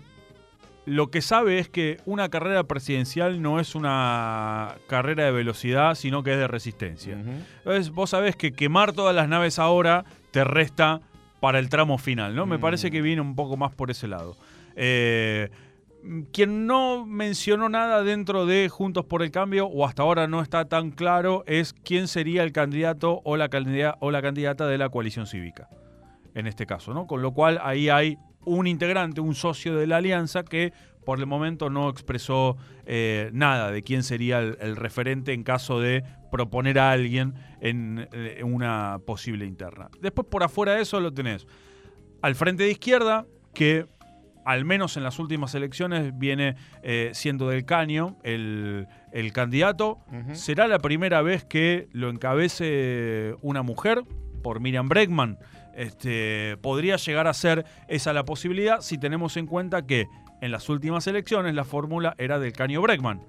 lo 0.89 1.11
que 1.11 1.21
sabe 1.21 1.59
es 1.59 1.69
que 1.69 1.99
una 2.07 2.31
carrera 2.31 2.65
presidencial 2.65 3.43
no 3.43 3.61
es 3.61 3.75
una 3.75 4.77
carrera 4.87 5.25
de 5.25 5.33
velocidad, 5.33 5.95
sino 5.95 6.23
que 6.23 6.33
es 6.33 6.39
de 6.39 6.49
resistencia. 6.49 7.13
Entonces, 7.13 7.91
vos 7.91 8.11
sabés 8.11 8.37
que 8.37 8.53
quemar 8.53 8.93
todas 8.93 9.15
las 9.15 9.29
naves 9.29 9.59
ahora 9.59 10.07
te 10.39 10.45
resta 10.45 11.01
para 11.41 11.59
el 11.59 11.69
tramo 11.69 11.99
final, 11.99 12.37
¿no? 12.37 12.47
Me 12.47 12.59
mm. 12.59 12.61
parece 12.61 12.93
que 12.93 13.03
viene 13.03 13.21
un 13.21 13.35
poco 13.35 13.57
más 13.57 13.75
por 13.75 13.91
ese 13.91 14.07
lado. 14.07 14.37
Eh, 14.77 15.51
quien 16.33 16.69
no 16.69 17.05
mencionó 17.05 17.69
nada 17.69 18.05
dentro 18.05 18.47
de 18.47 18.69
Juntos 18.69 19.05
por 19.05 19.25
el 19.25 19.33
Cambio, 19.33 19.67
o 19.67 19.85
hasta 19.85 20.05
ahora 20.05 20.29
no 20.29 20.41
está 20.41 20.67
tan 20.67 20.93
claro, 20.93 21.43
es 21.49 21.73
quién 21.73 22.07
sería 22.07 22.45
el 22.45 22.53
candidato 22.53 23.21
o 23.25 23.37
la, 23.37 23.49
candidata, 23.49 23.99
o 24.01 24.13
la 24.13 24.23
candidata 24.23 24.69
de 24.69 24.79
la 24.79 24.91
coalición 24.91 25.27
cívica, 25.27 25.69
en 26.37 26.47
este 26.47 26.67
caso, 26.67 26.95
¿no? 26.95 27.09
Con 27.09 27.21
lo 27.21 27.33
cual 27.33 27.59
ahí 27.65 27.89
hay 27.89 28.17
un 28.45 28.69
integrante, 28.69 29.21
un 29.21 29.35
socio 29.35 29.75
de 29.75 29.89
la 29.89 29.97
alianza 29.97 30.45
que 30.45 30.73
por 31.05 31.19
el 31.19 31.27
momento 31.27 31.69
no 31.69 31.89
expresó 31.89 32.57
eh, 32.87 33.31
nada 33.33 33.73
de 33.73 33.83
quién 33.83 34.05
sería 34.05 34.39
el, 34.39 34.77
referente 34.77 35.33
en 35.33 35.43
caso 35.43 35.81
de 35.81 36.05
proponer 36.31 36.79
a 36.79 36.91
alguien 36.91 37.35
en, 37.61 38.09
eh, 38.13 38.43
una 38.45 39.01
posible 39.07 39.47
interna. 39.47 39.89
Después 40.01 40.27
por 40.29 40.43
afuera 40.43 40.75
de 40.75 40.83
eso 40.83 41.01
lo 41.01 41.13
tenés 41.13 41.47
al 42.23 42.35
frente 42.35 42.65
de 42.65 42.71
izquierda, 42.71 43.27
que 43.55 43.87
al 44.45 44.65
menos 44.65 44.97
en 44.97 45.03
las 45.03 45.19
últimas 45.19 45.55
elecciones, 45.55 46.19
viene 46.19 46.57
eh, 46.83 47.11
siendo 47.13 47.51
del 47.51 47.67
caño 47.67 48.17
el, 48.23 48.87
el 49.13 49.33
candidato. 49.35 49.99
Será 50.33 50.67
la 50.69 50.79
primera 50.79 51.21
vez 51.21 51.45
que 51.45 51.89
lo 51.93 52.09
encabece 52.09 53.35
una 53.43 53.63
mujer 53.63 54.05
por 54.43 54.61
Miriam 54.61 54.89
Bregman. 54.89 55.39
Este, 55.75 56.57
podría 56.63 56.97
llegar 56.97 57.27
a 57.27 57.35
ser 57.35 57.67
esa 57.89 58.15
la 58.15 58.25
posibilidad 58.25 58.81
si 58.81 58.97
tenemos 58.97 59.37
en 59.37 59.47
cuenta 59.47 59.83
que 59.83 60.07
en 60.41 60.53
las 60.53 60.69
últimas 60.69 61.07
elecciones 61.07 61.55
la 61.55 61.65
fórmula 61.65 62.15
era 62.19 62.39
del 62.39 62.53
Caño 62.53 62.81
Bregman. 62.83 63.21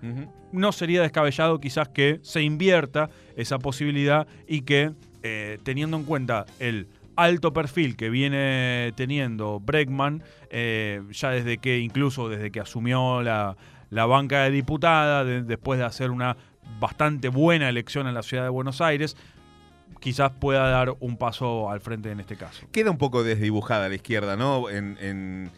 No 0.51 0.71
sería 0.71 1.01
descabellado 1.01 1.59
quizás 1.59 1.89
que 1.89 2.19
se 2.23 2.41
invierta 2.41 3.09
esa 3.35 3.59
posibilidad 3.59 4.27
y 4.47 4.61
que, 4.61 4.93
eh, 5.23 5.59
teniendo 5.63 5.97
en 5.97 6.03
cuenta 6.03 6.45
el 6.59 6.87
alto 7.15 7.51
perfil 7.51 7.97
que 7.97 8.09
viene 8.09 8.93
teniendo 8.95 9.59
Bregman, 9.59 10.23
eh, 10.49 11.01
ya 11.11 11.31
desde 11.31 11.57
que, 11.57 11.79
incluso 11.79 12.29
desde 12.29 12.51
que 12.51 12.61
asumió 12.61 13.21
la, 13.21 13.55
banca 13.91 14.43
de 14.43 14.51
diputada, 14.51 15.25
después 15.25 15.79
de 15.79 15.85
hacer 15.85 16.11
una 16.11 16.37
bastante 16.79 17.29
buena 17.29 17.67
elección 17.67 18.07
en 18.07 18.13
la 18.13 18.23
ciudad 18.23 18.43
de 18.43 18.49
Buenos 18.49 18.79
Aires, 18.79 19.17
quizás 19.99 20.31
pueda 20.31 20.69
dar 20.69 20.95
un 20.99 21.17
paso 21.17 21.69
al 21.69 21.81
frente 21.81 22.11
en 22.11 22.19
este 22.19 22.37
caso. 22.37 22.65
Queda 22.71 22.91
un 22.91 22.97
poco 22.97 23.23
desdibujada 23.23 23.89
la 23.89 23.95
izquierda, 23.95 24.37
¿no? 24.37 24.69
En, 24.69 25.51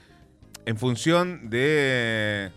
función 0.77 1.49
de, 1.49 2.51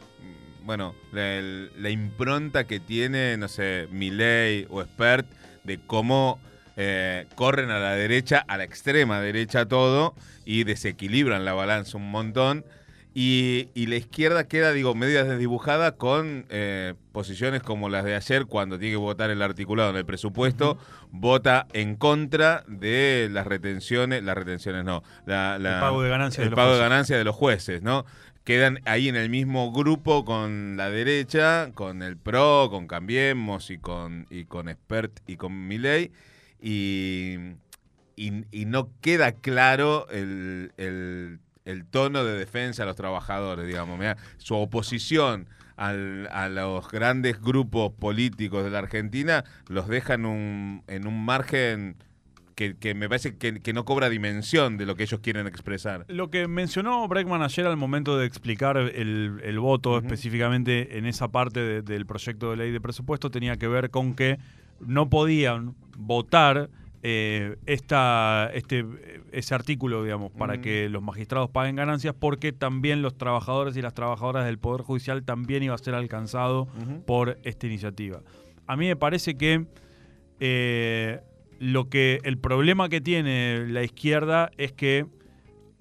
bueno, 0.62 0.94
la, 1.12 1.90
impronta 1.90 2.66
que 2.66 2.80
tiene, 2.80 3.36
no 3.36 3.48
sé, 3.48 3.88
Milley 3.90 4.66
o 4.70 4.82
Expert, 4.82 5.26
de 5.62 5.78
cómo 5.78 6.40
eh, 6.76 7.26
corren 7.34 7.70
a 7.70 7.78
la 7.78 7.94
derecha, 7.94 8.44
a 8.46 8.56
la 8.56 8.64
extrema 8.64 9.20
derecha 9.20 9.66
todo, 9.66 10.14
y 10.44 10.64
desequilibran 10.64 11.44
la 11.44 11.54
balanza 11.54 11.98
un 11.98 12.10
montón. 12.10 12.64
Y, 13.16 13.68
la 13.86 13.94
izquierda 13.94 14.48
queda, 14.48 14.72
digo, 14.72 14.96
media 14.96 15.22
desdibujada 15.22 15.92
con 15.92 16.46
eh, 16.48 16.94
posiciones 17.12 17.62
como 17.62 17.88
las 17.88 18.04
de 18.04 18.16
ayer, 18.16 18.46
cuando 18.46 18.76
tiene 18.76 18.94
que 18.94 18.98
votar 18.98 19.30
el 19.30 19.40
articulado 19.40 19.90
en 19.90 19.96
el 19.96 20.04
presupuesto, 20.04 20.78
vota 21.12 21.68
en 21.74 21.94
contra 21.94 22.64
de 22.66 23.28
las 23.30 23.46
retenciones, 23.46 24.24
las 24.24 24.36
retenciones 24.36 24.84
no, 24.84 25.04
el 25.28 25.62
pago 25.62 26.02
de 26.02 26.08
ganancias, 26.08 26.44
de, 26.44 26.50
los 26.50 26.56
pago 26.56 26.72
de, 26.72 26.80
ganancias 26.80 27.16
de 27.16 27.24
los 27.24 27.36
jueces, 27.36 27.82
¿no? 27.82 28.04
Quedan 28.42 28.80
ahí 28.84 29.08
en 29.08 29.14
el 29.14 29.30
mismo 29.30 29.70
grupo 29.72 30.24
con 30.24 30.76
la 30.76 30.90
derecha, 30.90 31.70
con 31.72 32.02
el 32.02 32.16
PRO, 32.16 32.68
con 32.68 32.88
Cambiemos 32.88 33.70
y 33.70 33.78
con, 33.78 34.26
y 34.28 34.44
con 34.44 34.68
Expert 34.68 35.20
y 35.28 35.36
con 35.36 35.68
Miley. 35.68 36.10
Y, 36.60 37.36
y, 38.16 38.64
no 38.66 38.90
queda 39.00 39.32
claro 39.32 40.08
el, 40.10 40.72
el 40.76 41.38
el 41.64 41.84
tono 41.86 42.24
de 42.24 42.38
defensa 42.38 42.82
a 42.82 42.86
los 42.86 42.96
trabajadores, 42.96 43.66
digamos. 43.66 43.98
su 44.38 44.54
oposición 44.54 45.48
a 45.76 45.92
los 45.92 46.88
grandes 46.88 47.40
grupos 47.40 47.92
políticos 47.92 48.62
de 48.62 48.70
la 48.70 48.78
Argentina 48.78 49.44
los 49.68 49.88
deja 49.88 50.14
en 50.14 50.24
un, 50.24 50.82
en 50.86 51.06
un 51.08 51.24
margen 51.24 51.96
que, 52.54 52.94
me 52.94 53.08
parece 53.08 53.36
que, 53.36 53.72
no 53.72 53.84
cobra 53.84 54.08
dimensión 54.08 54.76
de 54.76 54.86
lo 54.86 54.94
que 54.94 55.02
ellos 55.02 55.20
quieren 55.20 55.46
expresar. 55.46 56.04
Lo 56.08 56.30
que 56.30 56.46
mencionó 56.46 57.06
Breckman 57.08 57.42
ayer 57.42 57.66
al 57.66 57.76
momento 57.76 58.16
de 58.16 58.26
explicar 58.26 58.76
el, 58.76 59.58
voto 59.58 59.98
específicamente 59.98 60.98
en 60.98 61.06
esa 61.06 61.28
parte 61.28 61.82
del 61.82 62.06
proyecto 62.06 62.50
de 62.50 62.56
ley 62.56 62.70
de 62.70 62.80
presupuesto 62.80 63.30
tenía 63.30 63.56
que 63.56 63.68
ver 63.68 63.90
con 63.90 64.14
que 64.14 64.38
no 64.80 65.08
podían 65.10 65.74
votar 65.96 66.70
eh, 67.06 67.56
esta, 67.66 68.50
este, 68.54 68.82
ese 69.30 69.54
artículo, 69.54 70.02
digamos, 70.02 70.32
para 70.32 70.62
que 70.62 70.88
los 70.88 71.02
magistrados 71.02 71.50
paguen 71.50 71.76
ganancias, 71.76 72.14
porque 72.18 72.50
también 72.50 73.02
los 73.02 73.18
trabajadores 73.18 73.76
y 73.76 73.82
las 73.82 73.92
trabajadoras 73.92 74.46
del 74.46 74.58
Poder 74.58 74.80
Judicial 74.80 75.22
también 75.22 75.62
iba 75.62 75.74
a 75.74 75.78
ser 75.78 75.94
alcanzado 75.94 76.66
por 77.04 77.36
esta 77.44 77.66
iniciativa. 77.66 78.22
A 78.66 78.76
mí 78.76 78.86
me 78.86 78.96
parece 78.96 79.36
que 79.36 79.66
eh, 80.40 81.20
lo 81.58 81.90
que 81.90 82.20
el 82.24 82.38
problema 82.38 82.88
que 82.88 83.02
tiene 83.02 83.66
la 83.68 83.82
izquierda 83.82 84.50
es 84.56 84.72
que 84.72 85.04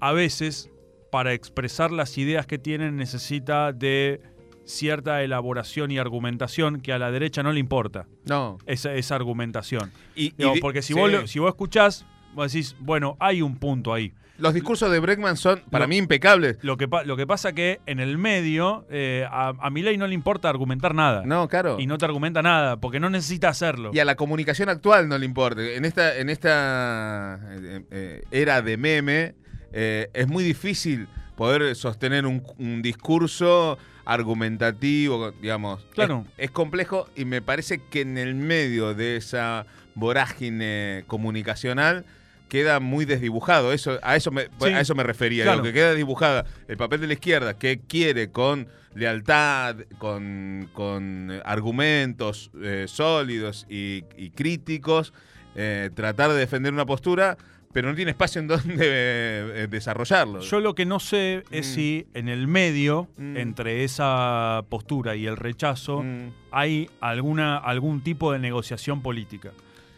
a 0.01 0.12
veces 0.12 0.70
para 1.10 1.32
expresar 1.32 1.94
las 1.94 2.18
ideas 2.18 2.48
que 2.48 2.58
tienen 2.58 2.98
necesita 2.98 3.72
de 3.72 4.20
cierta 4.65 5.22
elaboración 5.24 5.91
y 5.91 5.98
argumentación 5.98 6.82
que 6.82 6.93
a 6.93 7.00
la 7.00 7.12
derecha 7.12 7.43
no 7.43 7.51
le 7.51 7.60
importa. 7.60 8.08
No. 8.25 8.58
Esa, 8.65 8.93
esa 8.93 9.15
argumentación. 9.15 9.91
Y, 10.15 10.32
porque 10.62 10.82
si, 10.82 10.93
vos, 10.93 11.12
si 11.25 11.39
vos 11.39 11.50
escuchás, 11.50 12.05
vos 12.34 12.51
decís, 12.51 12.75
bueno, 12.79 13.17
hay 13.20 13.41
un 13.41 13.58
punto 13.58 13.93
ahí. 13.93 14.13
Los 14.39 14.55
discursos 14.55 14.91
de 14.91 15.00
Breckman 15.00 15.38
son, 15.38 15.62
para 15.70 15.86
mí, 15.86 15.98
impecables. 15.98 16.58
Lo 16.63 16.75
que, 16.75 16.89
lo 17.05 17.15
que 17.15 17.27
pasa 17.27 17.53
que 17.53 17.82
en 17.86 18.00
el 18.00 18.17
medio, 18.17 18.86
eh, 18.89 19.27
a, 19.29 19.50
a 19.50 19.70
ley 19.70 19.96
no 19.96 20.08
le 20.08 20.15
importa 20.15 20.50
argumentar 20.50 20.96
nada. 20.96 21.24
No, 21.24 21.48
claro. 21.48 21.79
Y 21.79 21.86
no 21.86 22.00
te 22.00 22.05
argumenta 22.05 22.41
nada, 22.41 22.77
porque 22.77 23.00
no 23.00 23.12
necesita 23.12 23.50
hacerlo. 23.50 23.91
Y 23.93 24.00
a 24.00 24.05
la 24.05 24.15
comunicación 24.15 24.70
actual 24.70 25.08
no 25.08 25.20
le 25.20 25.25
importa. 25.25 25.62
En 25.62 25.86
esta, 25.86 26.17
en 26.17 26.29
esta 26.29 27.39
eh, 27.51 27.86
eh, 27.91 28.24
era 28.32 28.63
de 28.63 28.75
meme, 28.77 29.36
es 29.72 30.27
muy 30.27 30.43
difícil 30.43 31.08
poder 31.44 31.76
sostener 31.76 32.26
un, 32.26 32.42
un 32.58 32.82
discurso 32.82 33.78
argumentativo, 34.06 35.34
digamos. 35.42 35.86
Claro. 35.94 36.26
Es, 36.38 36.52
complejo 36.52 37.10
y 37.18 37.26
me 37.26 37.42
parece 37.42 37.82
que 37.90 38.00
en 38.00 38.18
el 38.18 38.34
medio 38.34 38.94
de 38.94 39.18
esa 39.18 39.66
vorágine 39.94 41.04
comunicacional 41.06 42.06
queda 42.48 42.80
muy 42.80 43.04
desdibujado. 43.04 43.74
Eso, 43.74 44.00
a, 44.04 44.16
eso 44.16 44.32
me, 44.32 44.48
a 44.62 44.80
eso 44.80 44.96
me 44.96 45.04
refería. 45.04 45.54
Lo 45.54 45.62
que 45.62 45.74
queda 45.74 45.94
dibujada 45.94 46.46
el 46.70 46.78
papel 46.78 47.02
de 47.02 47.08
la 47.08 47.14
izquierda, 47.14 47.56
que 47.56 47.82
quiere 47.82 48.32
con 48.32 48.70
lealtad, 48.96 49.76
con, 49.98 50.70
con 50.72 51.42
argumentos 51.44 52.52
eh, 52.62 52.86
sólidos 52.88 53.66
y, 53.68 54.04
críticos, 54.30 55.12
eh, 55.56 55.90
tratar 55.94 56.32
de 56.32 56.38
defender 56.38 56.72
una 56.72 56.86
postura 56.86 57.38
pero 57.74 57.89
no 57.89 57.96
tiene 57.96 58.12
espacio 58.12 58.39
en 58.39 58.48
donde 58.48 58.75
eh, 58.77 59.68
desarrollarlo. 59.70 60.39
Yo 60.39 60.60
lo 60.60 60.75
que 60.75 60.86
no 60.86 61.00
sé 61.00 61.44
es 61.51 61.68
mm. 61.68 61.74
si 61.74 62.08
en 62.13 62.30
el 62.30 62.48
medio, 62.48 63.10
mm. 63.18 63.38
entre 63.38 63.84
esa 63.84 64.63
postura 64.70 65.15
y 65.15 65.25
el 65.25 65.36
rechazo, 65.36 66.03
mm. 66.03 66.32
hay 66.51 66.89
alguna, 67.01 67.58
algún 67.58 68.01
tipo 68.01 68.32
de 68.32 68.39
negociación 68.39 69.01
política. 69.01 69.51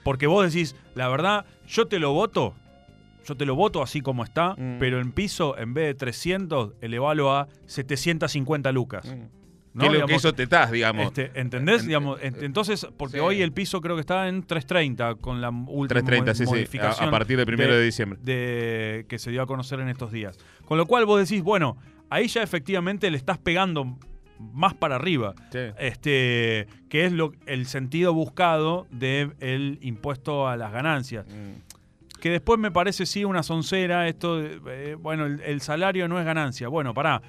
Porque 0.04 0.26
vos 0.28 0.52
decís, 0.52 0.76
la 0.96 1.10
verdad, 1.10 1.46
yo 1.68 1.88
te 1.88 2.00
lo 2.00 2.14
voto, 2.14 2.54
yo 3.26 3.36
te 3.36 3.46
lo 3.46 3.56
voto 3.56 3.82
así 3.82 4.02
como 4.02 4.24
está, 4.24 4.56
pero 4.80 5.02
en 5.02 5.12
piso, 5.12 5.58
en 5.58 5.74
vez 5.74 5.88
de 5.88 5.94
300, 5.96 6.74
elevalo 6.80 7.36
a 7.36 7.48
750 7.66 8.72
lucas. 8.72 9.16
¿No? 9.76 9.92
lo 9.92 10.08
que 10.08 10.16
eso 10.16 10.34
te 10.34 10.44
estás, 10.44 10.72
digamos. 10.72 11.08
Este, 11.08 11.32
¿Entendés? 11.40 11.86
digamos, 11.86 12.20
entonces, 12.22 12.88
porque 12.98 13.20
hoy 13.20 13.42
el 13.42 13.52
piso 13.52 13.82
creo 13.82 13.96
que 13.96 14.02
está 14.02 14.28
en 14.28 14.44
330 14.44 15.16
con 15.16 15.42
la 15.42 15.50
última 15.50 16.02
330, 16.02 16.46
modificación. 16.46 17.08
a, 17.10 17.12
partir 17.12 17.38
del 17.38 17.46
primero 17.46 17.76
de, 17.76 17.84
diciembre. 17.84 18.20
De, 18.22 19.06
que 19.10 19.20
se 19.20 19.32
dio 19.32 19.42
a 19.42 19.46
conocer 19.46 19.80
en 19.80 19.90
estos 19.90 20.12
días. 20.12 20.38
Con 20.66 20.78
lo 20.78 20.86
cual 20.86 21.06
vos 21.06 21.20
decís, 21.20 21.44
bueno, 21.44 21.78
ahí 22.10 22.28
ya 22.28 22.42
efectivamente 22.42 23.12
le 23.12 23.18
estás 23.18 23.38
pegando 23.38 23.98
más 24.40 24.74
para 24.74 24.96
arriba. 24.96 25.36
Este, 25.78 26.68
que 26.90 27.06
es 27.06 27.12
lo, 27.12 27.34
el 27.46 27.66
sentido 27.66 28.14
buscado 28.14 28.88
del 28.92 29.78
impuesto 29.82 30.48
a 30.48 30.58
las 30.58 30.72
ganancias. 30.72 31.26
Mm. 31.28 32.20
Que 32.22 32.30
después 32.30 32.60
me 32.60 32.72
parece 32.72 33.06
sí 33.06 33.24
una 33.24 33.44
soncera, 33.44 34.08
esto, 34.08 34.42
eh, 34.42 34.96
bueno, 34.96 35.26
el, 35.26 35.42
el, 35.42 35.62
salario 35.62 36.08
no 36.08 36.20
es 36.20 36.26
ganancia. 36.26 36.70
Bueno, 36.70 36.94
pará, 36.94 37.22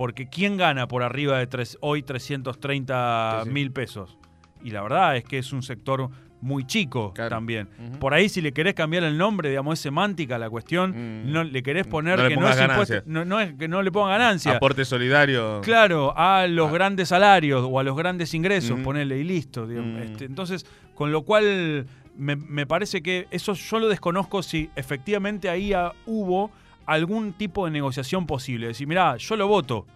porque 0.00 0.30
¿quién 0.30 0.56
gana 0.56 0.88
por 0.88 1.02
arriba 1.02 1.38
de 1.38 1.46
tres, 1.46 1.76
hoy 1.82 2.02
330 2.02 3.42
mil 3.48 3.70
pesos? 3.70 4.16
Y 4.64 4.70
la 4.70 4.80
verdad 4.80 5.14
es 5.14 5.24
que 5.24 5.36
es 5.36 5.52
un 5.52 5.62
sector 5.62 6.08
muy 6.40 6.64
chico 6.66 7.12
también. 7.14 7.68
Por 7.98 8.14
ahí, 8.14 8.30
si 8.30 8.40
le 8.40 8.52
querés 8.52 8.72
cambiar 8.72 9.04
el 9.04 9.18
nombre, 9.18 9.50
digamos, 9.50 9.74
es 9.74 9.80
semántica 9.80 10.38
la 10.38 10.48
cuestión, 10.48 10.92
mm. 10.92 11.30
no 11.30 11.44
le 11.44 11.62
querés 11.62 11.86
poner 11.86 12.16
que, 12.28 12.34
no 12.34 12.48
es 12.48 12.58
impuesto, 12.58 13.02
no, 13.04 13.40
es 13.40 13.52
que 13.52 13.68
no 13.68 13.82
le 13.82 13.92
ponga 13.92 14.12
ganancia. 14.12 14.52
Aporte 14.52 14.86
solidario. 14.86 15.60
Claro, 15.60 16.16
a 16.16 16.46
los 16.46 16.70
ah. 16.70 16.72
grandes 16.72 17.08
salarios 17.08 17.62
o 17.68 17.78
a 17.78 17.82
los 17.82 17.94
grandes 17.94 18.32
ingresos, 18.32 18.80
ponerle 18.80 19.18
y 19.18 19.24
listo. 19.24 19.66
Mm. 19.66 19.98
Este, 19.98 20.24
entonces, 20.24 20.64
con 20.94 21.12
lo 21.12 21.24
cual 21.26 21.84
me, 22.16 22.36
me, 22.36 22.64
parece 22.64 23.02
que 23.02 23.28
eso 23.30 23.52
yo 23.52 23.78
lo 23.78 23.88
desconozco 23.90 24.42
si 24.42 24.70
efectivamente 24.76 25.50
ahí 25.50 25.74
hubo 26.06 26.50
algún 26.90 27.32
tipo 27.32 27.64
de 27.64 27.70
negociación 27.70 28.26
posible. 28.26 28.66
Decir, 28.66 28.86
mirá, 28.86 29.16
yo 29.16 29.36
lo 29.36 29.46
voto, 29.46 29.86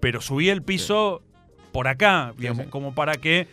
pero 0.00 0.20
subí 0.20 0.48
el 0.50 0.62
piso 0.62 1.22
por 1.72 1.86
acá, 1.86 2.34
como 2.70 2.94
para 2.94 3.14
que 3.14 3.46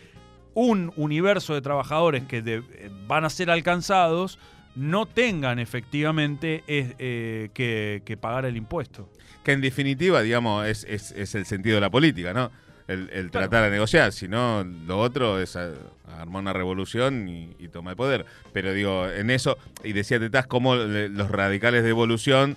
un 0.54 0.92
universo 0.96 1.54
de 1.54 1.60
trabajadores 1.60 2.24
que 2.24 2.62
van 3.06 3.24
a 3.24 3.30
ser 3.30 3.50
alcanzados 3.50 4.38
no 4.74 5.06
tengan 5.06 5.58
efectivamente 5.58 6.64
eh, 6.66 7.50
que, 7.54 8.18
pagar 8.20 8.46
el 8.46 8.56
impuesto. 8.56 9.08
Que 9.44 9.52
en 9.52 9.60
definitiva, 9.60 10.22
digamos, 10.22 10.66
es, 10.66 10.84
es 10.84 11.34
el 11.34 11.46
sentido 11.46 11.76
de 11.76 11.82
la 11.82 11.90
política, 11.90 12.34
¿no? 12.34 12.50
El, 12.88 13.30
tratar 13.30 13.64
de 13.64 13.70
negociar, 13.70 14.12
sino 14.12 14.64
lo 14.64 14.98
otro 14.98 15.40
es 15.40 15.56
armar 15.56 16.42
una 16.42 16.52
revolución 16.52 17.28
y, 17.28 17.68
tomar 17.68 17.92
el 17.92 17.96
poder. 17.96 18.26
Pero 18.52 18.72
digo, 18.72 19.08
en 19.08 19.30
eso, 19.30 19.58
y 19.82 19.92
decía 19.92 20.18
Tetás, 20.20 20.46
como 20.46 20.74
los 20.74 21.30
radicales 21.30 21.82
de 21.82 21.90
evolución 21.90 22.56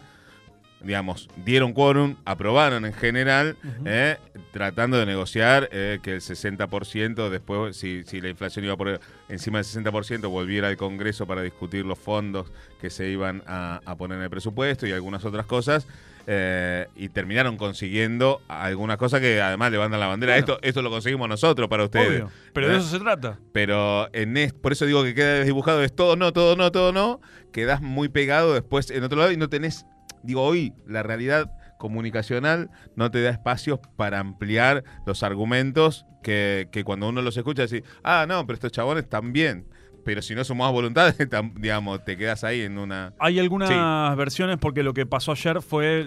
digamos, 0.81 1.27
dieron 1.45 1.73
quórum, 1.73 2.15
aprobaron 2.25 2.85
en 2.85 2.93
general, 2.93 3.57
eh, 3.85 4.17
tratando 4.51 4.97
de 4.97 5.05
negociar 5.05 5.69
eh, 5.71 5.99
que 6.01 6.13
el 6.13 6.21
60%, 6.21 7.29
después, 7.29 7.75
si, 7.75 8.03
si 8.05 8.21
la 8.21 8.29
inflación 8.29 8.65
iba 8.65 8.77
por 8.77 8.99
encima 9.27 9.61
del 9.61 9.65
60%, 9.65 10.29
volviera 10.29 10.69
al 10.69 10.77
Congreso 10.77 11.27
para 11.27 11.41
discutir 11.41 11.85
los 11.85 11.99
fondos 11.99 12.51
que 12.79 12.89
se 12.89 13.09
iban 13.09 13.43
a, 13.45 13.81
a 13.85 13.95
poner 13.95 14.19
en 14.19 14.23
el 14.23 14.29
presupuesto 14.29 14.87
y 14.87 14.91
algunas 14.91 15.25
otras 15.25 15.45
cosas. 15.45 15.85
Eh, 16.31 16.85
y 16.95 17.09
terminaron 17.09 17.57
consiguiendo 17.57 18.43
algunas 18.47 18.97
cosas 18.97 19.19
que 19.19 19.41
además 19.41 19.71
levantan 19.71 19.99
la 19.99 20.05
bandera. 20.05 20.37
Esto, 20.37 20.59
esto 20.61 20.83
lo 20.83 20.91
conseguimos 20.91 21.27
nosotros 21.27 21.67
para 21.67 21.85
ustedes. 21.85 22.21
Obvio. 22.21 22.31
Pero 22.53 22.67
de 22.67 22.75
¿Eh? 22.75 22.77
eso 22.77 22.87
se 22.87 22.99
trata. 22.99 23.39
Pero 23.51 24.13
en 24.13 24.37
es, 24.37 24.53
por 24.53 24.71
eso 24.71 24.85
digo 24.85 25.03
que 25.03 25.15
queda 25.15 25.33
desdibujado, 25.33 25.83
es 25.83 25.95
todo 25.95 26.15
no, 26.15 26.31
todo 26.31 26.55
no, 26.55 26.71
todo 26.71 26.91
no, 26.91 27.19
quedás 27.51 27.81
muy 27.81 28.09
pegado 28.09 28.53
después 28.53 28.91
en 28.91 29.03
otro 29.03 29.17
lado 29.17 29.31
y 29.31 29.37
no 29.37 29.49
tenés, 29.49 29.87
digo, 30.21 30.43
hoy 30.43 30.71
la 30.85 31.01
realidad 31.01 31.49
comunicacional 31.79 32.69
no 32.95 33.09
te 33.09 33.23
da 33.23 33.31
espacios 33.31 33.79
para 33.95 34.19
ampliar 34.19 34.83
los 35.07 35.23
argumentos 35.23 36.05
que, 36.21 36.67
que 36.71 36.83
cuando 36.83 37.09
uno 37.09 37.23
los 37.23 37.37
escucha 37.37 37.63
decir, 37.63 37.83
ah, 38.03 38.27
no, 38.27 38.45
pero 38.45 38.53
estos 38.53 38.71
chabones 38.71 39.09
también. 39.09 39.65
Pero 40.03 40.21
si 40.21 40.35
no 40.35 40.43
sumás 40.43 40.71
voluntad, 40.71 41.13
tam- 41.29 41.53
digamos, 41.55 42.03
te 42.05 42.17
quedas 42.17 42.43
ahí 42.43 42.61
en 42.61 42.77
una... 42.77 43.13
Hay 43.19 43.39
algunas 43.39 43.69
Sí. 43.69 43.75
versiones 44.17 44.57
porque 44.57 44.83
lo 44.83 44.93
que 44.93 45.05
pasó 45.05 45.31
ayer 45.33 45.61
fue, 45.61 46.01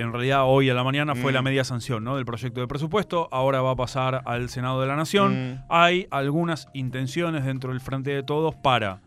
en 0.00 0.12
realidad 0.12 0.42
hoy 0.46 0.70
a 0.70 0.74
la 0.74 0.84
mañana 0.84 1.14
fue 1.14 1.32
Mm. 1.32 1.34
la 1.34 1.42
media 1.42 1.64
sanción 1.64 2.04
¿no? 2.04 2.16
del 2.16 2.24
proyecto 2.24 2.60
de 2.60 2.66
presupuesto, 2.66 3.28
ahora 3.32 3.60
va 3.62 3.72
a 3.72 3.76
pasar 3.76 4.22
al 4.26 4.48
Senado 4.48 4.80
de 4.80 4.86
la 4.86 4.96
Nación. 4.96 5.52
Mm. 5.54 5.64
Hay 5.68 6.06
algunas 6.10 6.68
intenciones 6.74 7.44
dentro 7.44 7.70
del 7.70 7.80
Frente 7.80 8.10
de 8.10 8.22
Todos 8.22 8.54
para 8.54 9.00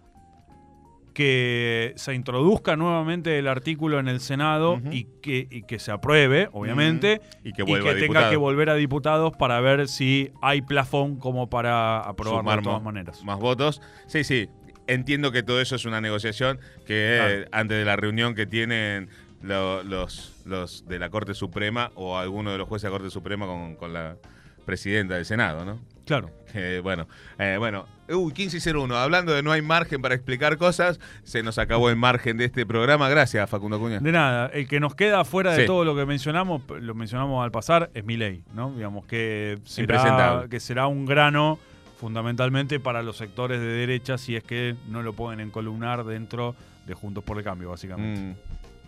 que 1.13 1.93
se 1.97 2.13
introduzca 2.13 2.75
nuevamente 2.75 3.37
el 3.37 3.47
artículo 3.47 3.99
en 3.99 4.07
el 4.07 4.19
Senado 4.21 4.81
y, 4.91 5.05
que, 5.21 5.47
y 5.51 5.63
que 5.63 5.77
se 5.79 5.91
apruebe, 5.91 6.49
obviamente, 6.53 7.21
Mm. 7.43 7.47
Y 7.47 7.53
que 7.53 7.63
y 7.63 7.99
tenga 7.99 8.29
que 8.29 8.37
volver 8.37 8.69
a 8.69 8.75
diputados 8.75 9.35
para 9.37 9.59
ver 9.61 9.87
si 9.87 10.31
hay 10.41 10.61
plafón 10.61 11.17
como 11.17 11.49
para 11.49 11.99
aprobarlo 11.99 12.39
Sumar 12.41 12.59
de 12.59 12.63
todas 12.63 12.83
maneras. 12.83 13.23
Más 13.23 13.39
votos. 13.39 13.81
Sí, 14.07 14.23
sí. 14.23 14.47
Entiendo 14.87 15.31
que 15.31 15.43
todo 15.43 15.61
eso 15.61 15.75
es 15.75 15.85
una 15.85 16.01
negociación 16.01 16.59
que 16.85 17.15
Claro. 17.17 17.33
eh, 17.33 17.47
antes 17.51 17.77
de 17.77 17.85
la 17.85 17.95
reunión 17.95 18.35
que 18.35 18.45
tienen 18.45 19.09
lo- 19.41 19.83
los, 19.83 20.41
los 20.45 20.87
de 20.87 20.99
la 20.99 21.09
Corte 21.09 21.33
Suprema 21.33 21.91
o 21.95 22.17
alguno 22.17 22.51
de 22.51 22.57
los 22.57 22.67
jueces 22.67 22.83
de 22.83 22.89
la 22.89 22.97
Corte 22.97 23.09
Suprema 23.11 23.45
con, 23.45 23.75
con 23.75 23.93
la 23.93 24.17
presidenta 24.65 25.15
del 25.15 25.25
Senado, 25.25 25.65
¿no? 25.65 25.79
Claro. 26.11 26.29
Eh, 26.53 26.81
bueno, 26.83 27.07
eh, 27.39 27.55
bueno, 27.57 27.85
uy, 28.09 28.33
15 28.33 28.57
y 28.57 28.73
01. 28.73 28.97
Hablando 28.97 29.31
de 29.31 29.41
no 29.41 29.53
hay 29.53 29.61
margen 29.61 30.01
para 30.01 30.13
explicar 30.13 30.57
cosas, 30.57 30.99
se 31.23 31.41
nos 31.41 31.57
acabó 31.57 31.89
el 31.89 31.95
margen 31.95 32.35
de 32.35 32.43
este 32.43 32.65
programa. 32.65 33.07
Gracias, 33.07 33.49
Facundo 33.49 33.79
Cuña. 33.79 33.99
De 34.01 34.11
nada, 34.11 34.47
el 34.47 34.67
que 34.67 34.81
nos 34.81 34.93
queda 34.93 35.23
fuera 35.23 35.53
de 35.53 35.61
Sí. 35.61 35.65
todo 35.67 35.85
lo 35.85 35.95
que 35.95 36.05
mencionamos, 36.05 36.63
lo 36.81 36.93
mencionamos 36.95 37.41
al 37.41 37.51
pasar, 37.51 37.91
es 37.93 38.03
mi 38.03 38.17
ley, 38.17 38.43
¿no? 38.53 38.73
Digamos 38.73 39.05
que 39.05 39.59
será, 39.63 40.47
que 40.49 40.59
será 40.59 40.87
un 40.87 41.05
grano 41.05 41.57
fundamentalmente 41.97 42.81
para 42.81 43.03
los 43.03 43.15
sectores 43.15 43.61
de 43.61 43.67
derecha 43.67 44.17
si 44.17 44.35
es 44.35 44.43
que 44.43 44.75
no 44.89 45.03
lo 45.03 45.13
pueden 45.13 45.39
encolumnar 45.39 46.03
dentro 46.03 46.55
de 46.85 46.93
Juntos 46.93 47.23
por 47.23 47.37
el 47.37 47.45
Cambio, 47.45 47.69
básicamente. 47.69 48.19
Mm. 48.19 48.35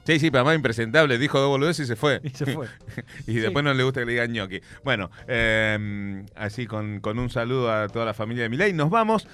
Sí, 0.05 0.19
sí, 0.19 0.31
pero 0.31 0.41
además 0.41 0.55
impresentable. 0.55 1.17
Dijo 1.17 1.39
dos 1.39 1.49
boludeces 1.49 1.85
y 1.85 1.87
se 1.87 1.95
fue. 1.95 2.19
Y 2.23 2.29
se 2.29 2.45
fue. 2.45 2.67
Y 3.27 3.35
después 3.35 3.63
no 3.63 3.73
le 3.73 3.83
gusta 3.83 4.01
que 4.01 4.05
le 4.05 4.11
digan 4.13 4.31
ñoqui. 4.31 4.61
Bueno, 4.83 5.09
eh, 5.27 6.25
así 6.35 6.67
con, 6.67 6.99
con 6.99 7.19
un 7.19 7.29
saludo 7.29 7.71
a 7.71 7.87
toda 7.87 8.05
la 8.05 8.13
familia 8.13 8.43
de 8.43 8.49
Milei. 8.49 8.73
Nos 8.73 8.89
vamos. 8.89 9.27